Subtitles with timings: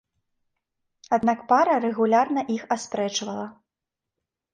[1.17, 3.45] Аднак пара рэгулярна іх аспрэчвала.